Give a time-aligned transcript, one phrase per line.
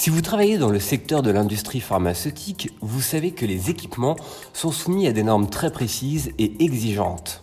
[0.00, 4.16] Si vous travaillez dans le secteur de l'industrie pharmaceutique, vous savez que les équipements
[4.54, 7.42] sont soumis à des normes très précises et exigeantes.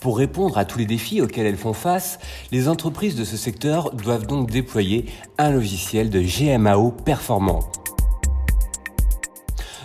[0.00, 2.20] Pour répondre à tous les défis auxquels elles font face,
[2.52, 5.06] les entreprises de ce secteur doivent donc déployer
[5.36, 7.58] un logiciel de GMAO performant.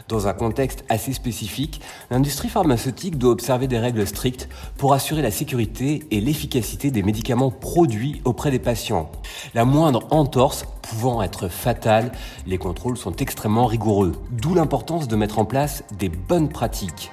[0.08, 1.82] Dans un contexte assez spécifique,
[2.12, 4.48] l'industrie pharmaceutique doit observer des règles strictes
[4.78, 9.10] pour assurer la sécurité et l'efficacité des médicaments produits auprès des patients.
[9.56, 12.12] La moindre entorse pouvant être fatale,
[12.46, 17.12] les contrôles sont extrêmement rigoureux, d'où l'importance de mettre en place des bonnes pratiques.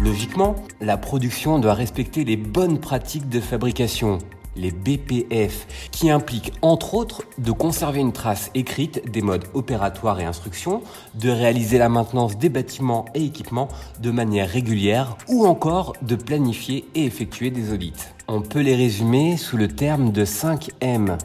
[0.00, 4.18] Logiquement, la production doit respecter les bonnes pratiques de fabrication,
[4.54, 10.24] les BPF, qui impliquent entre autres de conserver une trace écrite des modes opératoires et
[10.24, 10.82] instructions,
[11.16, 13.68] de réaliser la maintenance des bâtiments et équipements
[14.00, 17.94] de manière régulière ou encore de planifier et effectuer des audits.
[18.28, 21.18] On peut les résumer sous le terme de 5M.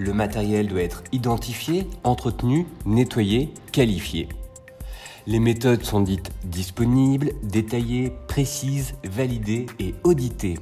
[0.00, 4.28] Le matériel doit être identifié, entretenu, nettoyé, qualifié.
[5.26, 10.60] Les méthodes sont dites disponibles, détaillées, précises, validées et auditées.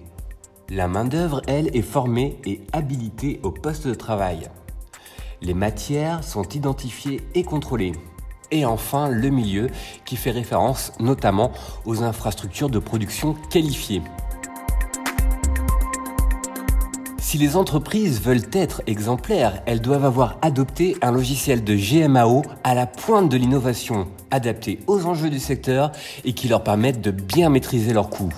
[0.70, 4.48] La main-d'œuvre, elle, est formée et habilitée au poste de travail.
[5.42, 7.92] Les matières sont identifiées et contrôlées.
[8.50, 9.68] Et enfin, le milieu,
[10.06, 11.52] qui fait référence notamment
[11.84, 14.00] aux infrastructures de production qualifiées.
[17.36, 22.74] Si les entreprises veulent être exemplaires, elles doivent avoir adopté un logiciel de GMAO à
[22.74, 25.92] la pointe de l'innovation, adapté aux enjeux du secteur
[26.24, 28.32] et qui leur permette de bien maîtriser leurs coûts.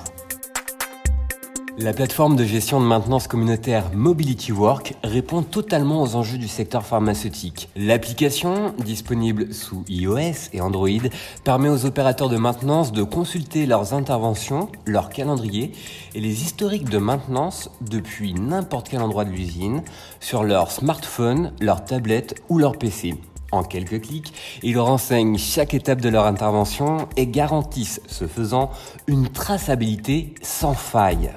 [1.80, 6.84] La plateforme de gestion de maintenance communautaire Mobility Work répond totalement aux enjeux du secteur
[6.84, 7.68] pharmaceutique.
[7.76, 10.88] L'application, disponible sous iOS et Android,
[11.44, 15.70] permet aux opérateurs de maintenance de consulter leurs interventions, leur calendrier
[16.16, 19.84] et les historiques de maintenance depuis n'importe quel endroit de l'usine
[20.18, 23.14] sur leur smartphone, leur tablette ou leur PC.
[23.52, 24.34] En quelques clics,
[24.64, 28.72] ils renseignent chaque étape de leur intervention et garantissent, ce faisant,
[29.06, 31.30] une traçabilité sans faille.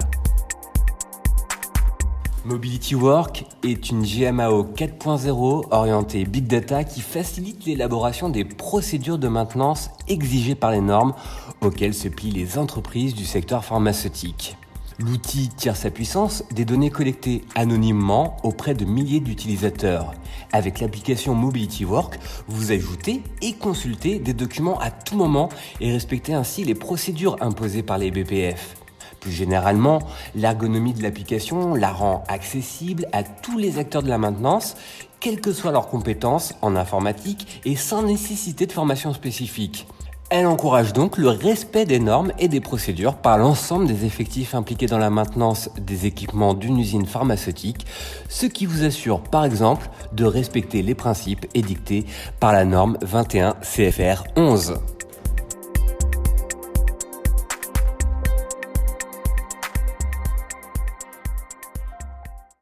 [2.44, 9.28] Mobility Work est une GMAO 4.0 orientée Big Data qui facilite l'élaboration des procédures de
[9.28, 11.14] maintenance exigées par les normes
[11.60, 14.56] auxquelles se plient les entreprises du secteur pharmaceutique.
[14.98, 20.12] L'outil tire sa puissance des données collectées anonymement auprès de milliers d'utilisateurs.
[20.52, 25.48] Avec l'application Mobility Work, vous ajoutez et consultez des documents à tout moment
[25.80, 28.81] et respectez ainsi les procédures imposées par les BPF.
[29.22, 30.00] Plus généralement,
[30.34, 34.74] l'ergonomie de l'application la rend accessible à tous les acteurs de la maintenance,
[35.20, 39.86] quelles que soient leurs compétences en informatique et sans nécessité de formation spécifique.
[40.28, 44.86] Elle encourage donc le respect des normes et des procédures par l'ensemble des effectifs impliqués
[44.86, 47.86] dans la maintenance des équipements d'une usine pharmaceutique,
[48.28, 52.06] ce qui vous assure par exemple de respecter les principes édictés
[52.40, 54.74] par la norme 21 CFR 11.